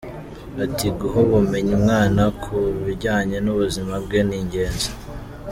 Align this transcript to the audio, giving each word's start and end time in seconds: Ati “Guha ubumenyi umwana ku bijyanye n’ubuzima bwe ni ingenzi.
Ati 0.63 0.87
“Guha 0.97 1.17
ubumenyi 1.25 1.71
umwana 1.79 2.23
ku 2.43 2.55
bijyanye 2.85 3.37
n’ubuzima 3.41 3.93
bwe 4.03 4.19
ni 4.27 4.35
ingenzi. 4.41 4.89